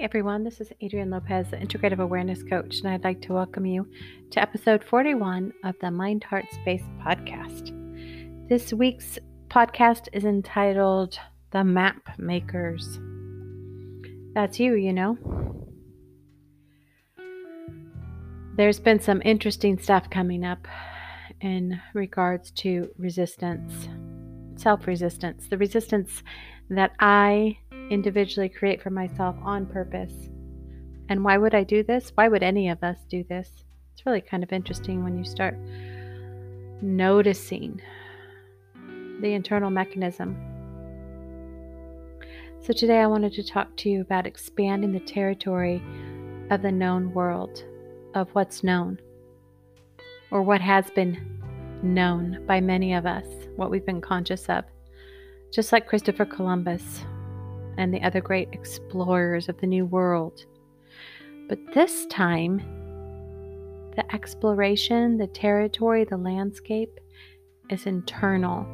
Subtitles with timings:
[0.00, 0.44] everyone.
[0.44, 3.86] This is Adrienne Lopez, Integrative Awareness Coach, and I'd like to welcome you
[4.30, 7.68] to episode 41 of the Mind Heart Space podcast.
[8.48, 9.18] This week's
[9.48, 11.18] podcast is entitled
[11.50, 12.98] The Map Makers.
[14.32, 15.18] That's you, you know.
[18.56, 20.66] There's been some interesting stuff coming up
[21.42, 23.86] in regards to resistance,
[24.56, 26.22] self resistance, the resistance
[26.70, 27.58] that I
[27.90, 30.30] individually create for myself on purpose.
[31.08, 32.12] And why would I do this?
[32.14, 33.64] Why would any of us do this?
[33.92, 35.56] It's really kind of interesting when you start
[36.80, 37.80] noticing
[39.20, 40.36] the internal mechanism.
[42.60, 45.82] So, today I wanted to talk to you about expanding the territory
[46.50, 47.64] of the known world,
[48.14, 49.00] of what's known,
[50.30, 51.40] or what has been
[51.82, 53.26] known by many of us,
[53.56, 54.64] what we've been conscious of.
[55.52, 57.04] Just like Christopher Columbus,
[57.76, 60.44] and the other great explorers of the New World.
[61.48, 62.58] But this time,
[63.96, 67.00] the exploration, the territory, the landscape
[67.70, 68.66] is internal.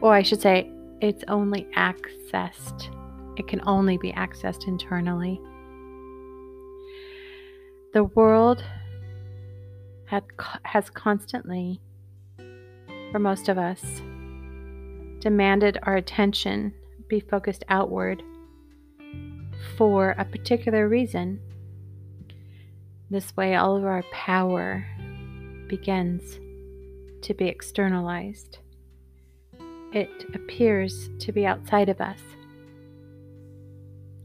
[0.00, 2.88] Or I should say, it's only accessed.
[3.36, 5.40] It can only be accessed internally.
[7.92, 8.64] The world
[10.06, 10.24] had,
[10.62, 11.80] has constantly,
[13.10, 14.02] for most of us,
[15.20, 16.72] demanded our attention
[17.08, 18.22] be focused outward
[19.76, 21.40] for a particular reason.
[23.10, 24.86] This way, all of our power
[25.68, 26.38] begins
[27.22, 28.58] to be externalized.
[29.92, 32.20] It appears to be outside of us.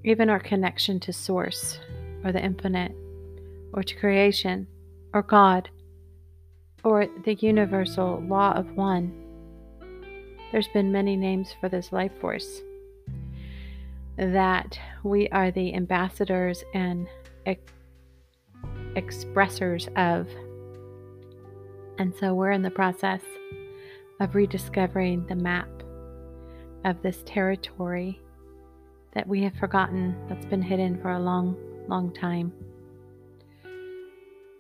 [0.04, 1.80] Even our connection to Source,
[2.24, 2.94] or the infinite,
[3.74, 4.68] or to creation,
[5.14, 5.70] or God,
[6.84, 9.25] or the universal law of one
[10.56, 12.62] there's been many names for this life force.
[14.16, 17.10] That we are the ambassadors and
[17.46, 17.74] ex-
[18.96, 20.30] expressors of.
[21.98, 23.20] And so we're in the process
[24.22, 25.68] of rediscovering the map
[26.86, 28.22] of this territory
[29.14, 31.58] that we have forgotten, that's been hidden for a long,
[31.90, 32.54] long time.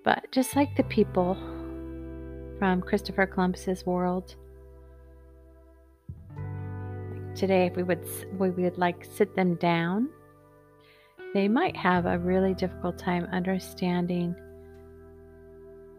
[0.04, 1.36] But just like the people
[2.60, 4.36] from Christopher Columbus's world,
[7.36, 8.06] today if we would
[8.40, 10.10] we would like sit them down
[11.34, 14.36] they might have a really difficult time understanding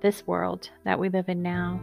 [0.01, 1.81] this world that we live in now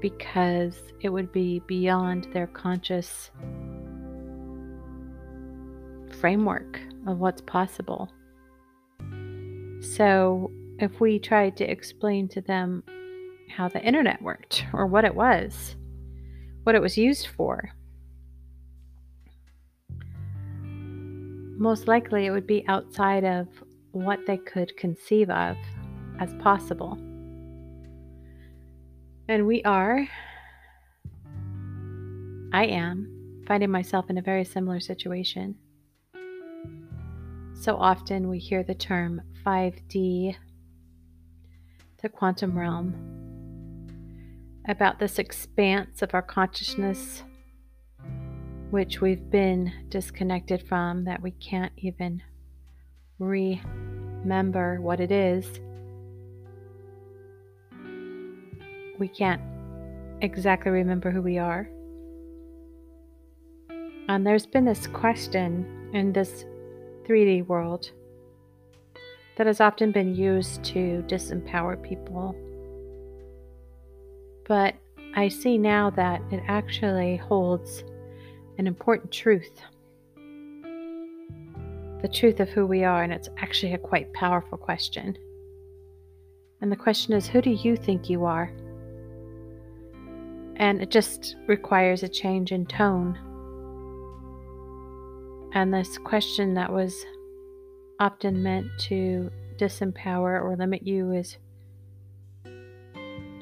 [0.00, 3.30] because it would be beyond their conscious
[6.20, 8.10] framework of what's possible.
[9.80, 12.82] So, if we tried to explain to them
[13.48, 15.76] how the internet worked or what it was,
[16.66, 17.70] what it was used for.
[21.56, 23.46] Most likely, it would be outside of
[23.92, 25.56] what they could conceive of
[26.18, 26.98] as possible.
[29.28, 30.08] And we are,
[32.52, 35.54] I am, finding myself in a very similar situation.
[37.54, 40.34] So often we hear the term 5D,
[42.02, 43.25] the quantum realm,
[44.68, 47.22] about this expanse of our consciousness,
[48.70, 52.22] which we've been disconnected from, that we can't even
[53.18, 55.60] remember what it is.
[58.98, 59.42] We can't
[60.20, 61.68] exactly remember who we are.
[64.08, 66.44] And there's been this question in this
[67.06, 67.90] 3D world
[69.36, 72.34] that has often been used to disempower people
[74.48, 74.74] but
[75.14, 77.84] I see now that it actually holds
[78.58, 79.60] an important truth
[82.02, 85.16] the truth of who we are, and it's actually a quite powerful question.
[86.60, 88.52] And the question is who do you think you are?
[90.56, 93.18] And it just requires a change in tone.
[95.52, 96.94] And this question that was
[97.98, 101.38] often meant to disempower or limit you is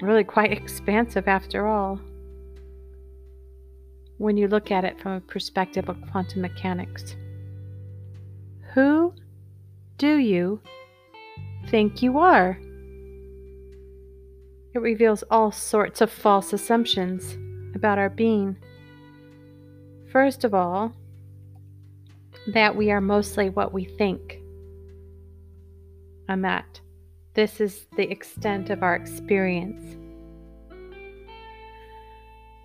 [0.05, 2.01] really quite expansive after all.
[4.19, 7.17] When you look at it from a perspective of quantum mechanics,
[8.75, 9.15] who
[9.99, 10.61] do you
[11.69, 12.59] think you are?
[14.75, 17.37] It reveals all sorts of false assumptions
[17.75, 18.56] about our being.
[20.11, 20.93] First of all,
[22.53, 24.41] that we are mostly what we think,
[26.29, 26.81] and that
[27.34, 29.96] this is the extent of our experience.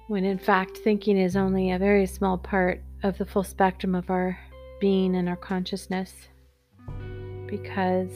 [0.08, 4.10] When in fact, thinking is only a very small part of the full spectrum of
[4.10, 4.40] our
[4.80, 6.14] being and our consciousness.
[7.48, 8.12] Because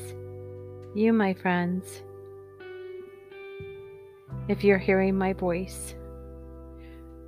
[0.96, 2.04] you, my friends,
[4.48, 5.96] if you're hearing my voice,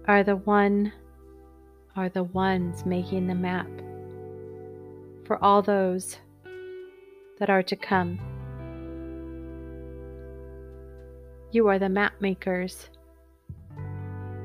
[0.08, 0.94] are the one
[1.96, 3.70] are the ones making the map
[5.26, 6.18] for all those
[7.40, 8.20] that are to come.
[11.56, 12.90] You are the map makers.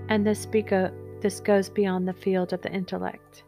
[0.08, 3.42] And this, beco- uh, this goes beyond the field of the intellect.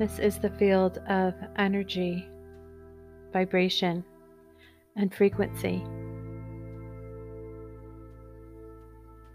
[0.00, 2.28] This is the field of energy,
[3.32, 4.04] vibration,
[4.96, 5.84] and frequency.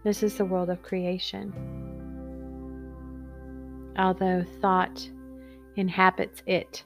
[0.03, 1.53] This is the world of creation.
[3.97, 5.09] Although thought
[5.77, 6.83] inhabits it,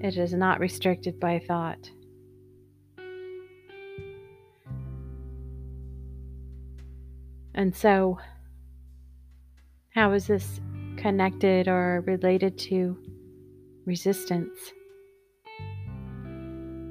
[0.00, 1.90] it is not restricted by thought.
[7.56, 8.18] And so,
[9.94, 10.60] how is this
[10.98, 12.98] connected or related to
[13.86, 14.58] resistance?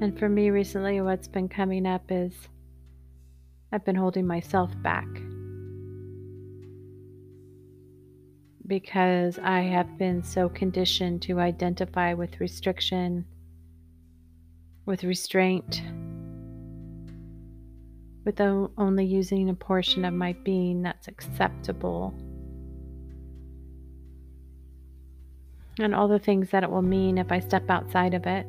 [0.01, 2.33] And for me recently, what's been coming up is
[3.71, 5.07] I've been holding myself back
[8.65, 13.25] because I have been so conditioned to identify with restriction,
[14.87, 15.83] with restraint,
[18.25, 22.13] with only using a portion of my being that's acceptable,
[25.79, 28.47] and all the things that it will mean if I step outside of it.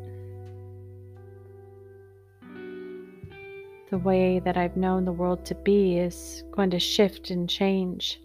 [3.91, 8.21] The way that I've known the world to be is going to shift and change.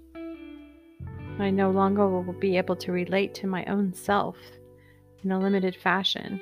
[1.38, 4.38] I no longer will be able to relate to my own self
[5.24, 6.42] in a limited fashion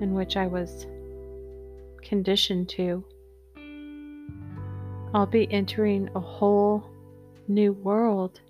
[0.00, 0.86] in which I was
[2.02, 3.04] conditioned to.
[5.14, 6.84] I'll be entering a whole
[7.46, 8.40] new world.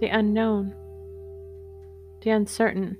[0.00, 0.74] The unknown,
[2.22, 2.98] the uncertain.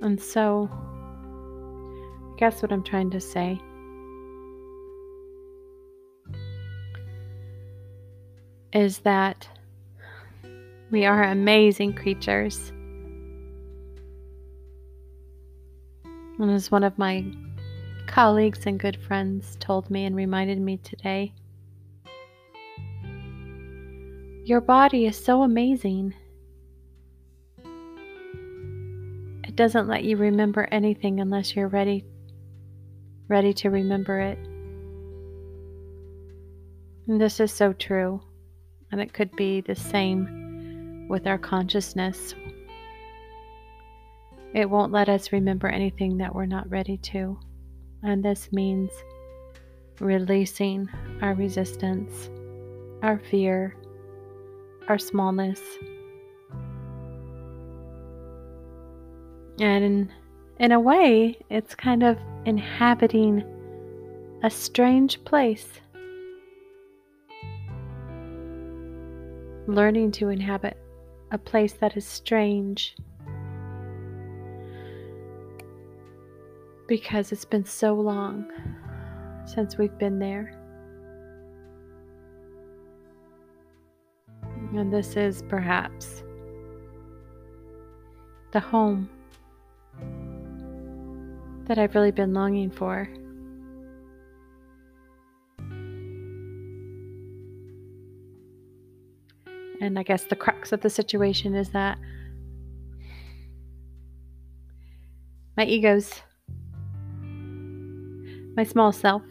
[0.00, 3.60] And so, I Guess what I'm trying to say?
[8.72, 9.48] Is that
[10.90, 12.72] we are amazing creatures.
[16.38, 17.24] And as one of my
[18.06, 21.32] colleagues and good friends told me and reminded me today,
[24.44, 26.14] your body is so amazing.
[29.44, 32.04] It doesn't let you remember anything unless you're ready
[33.28, 34.38] ready to remember it.
[37.06, 38.20] And this is so true,
[38.90, 42.34] and it could be the same with our consciousness.
[44.54, 47.40] It won't let us remember anything that we're not ready to,
[48.04, 48.92] and this means
[49.98, 50.88] releasing
[51.22, 52.30] our resistance,
[53.02, 53.74] our fear,
[54.88, 55.60] our smallness.
[59.58, 60.12] And
[60.60, 63.42] in, a way, it's kind of inhabiting
[64.44, 65.66] a strange place.
[69.66, 70.76] Learning to inhabit
[71.32, 72.94] a place that is strange
[76.86, 78.50] because it's been so long
[79.46, 80.60] since we've been there.
[84.74, 86.24] And this is perhaps
[88.52, 89.08] the home
[91.66, 93.08] that I've really been longing for.
[99.80, 101.98] And I guess the crux of the situation is that
[105.56, 106.22] my egos,
[108.56, 109.22] my small self,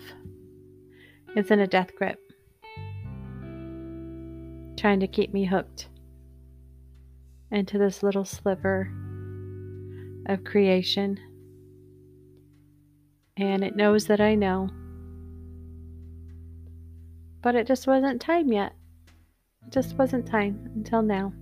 [1.35, 2.19] is in a death grip,
[4.77, 5.87] trying to keep me hooked
[7.51, 8.91] into this little sliver
[10.27, 11.19] of creation
[13.37, 14.69] and it knows that I know.
[17.41, 18.73] But it just wasn't time yet.
[19.65, 21.33] It just wasn't time until now.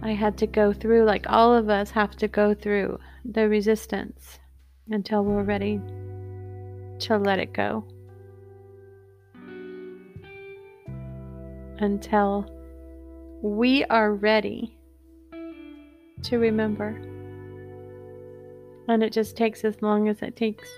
[0.00, 2.98] I had to go through, like all of us have to go through,
[3.30, 4.38] the resistance
[4.90, 5.78] until we're ready
[6.98, 7.84] to let it go.
[11.78, 12.46] Until
[13.42, 14.76] we are ready
[16.22, 16.88] to remember.
[18.88, 20.68] And it just takes as long as it takes.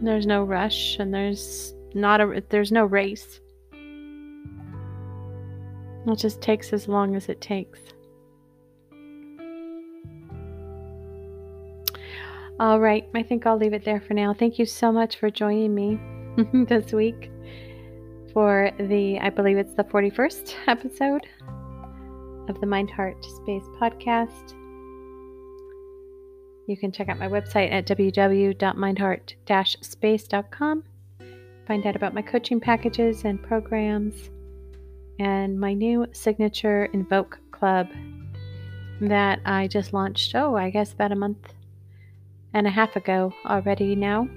[0.00, 3.40] There's no rush and there's not a there's no race.
[6.06, 7.78] It just takes as long as it takes.
[12.60, 14.34] All right, I think I'll leave it there for now.
[14.34, 15.98] Thank you so much for joining me
[16.66, 17.30] this week
[18.34, 21.26] for the, I believe it's the 41st episode
[22.50, 24.52] of the Mind Heart Space podcast.
[26.68, 30.84] You can check out my website at www.mindheart space.com.
[31.66, 34.28] Find out about my coaching packages and programs
[35.18, 37.88] and my new signature Invoke Club
[39.00, 41.54] that I just launched, oh, I guess about a month
[42.54, 44.28] and a half ago already now.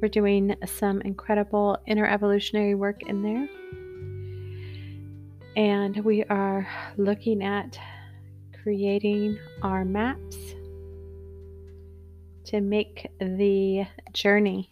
[0.00, 3.48] We're doing some incredible inner evolutionary work in there.
[5.56, 6.66] And we are
[6.96, 7.78] looking at
[8.62, 10.36] creating our maps
[12.44, 14.68] to make the journey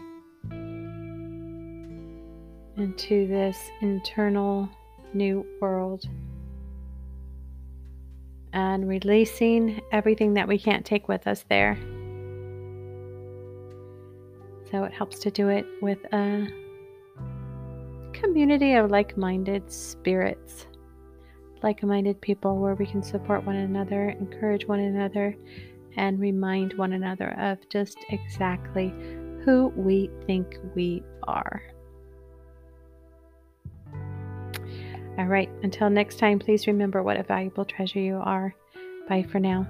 [2.76, 4.68] into this internal
[5.12, 6.04] new world
[8.52, 11.78] and releasing everything that we can't take with us there.
[14.70, 16.46] So it helps to do it with a
[18.12, 20.66] community of like minded spirits,
[21.62, 25.36] like minded people where we can support one another, encourage one another,
[25.96, 28.92] and remind one another of just exactly
[29.44, 31.62] who we think we are.
[35.18, 38.54] All right, until next time, please remember what a valuable treasure you are.
[39.08, 39.66] Bye for now.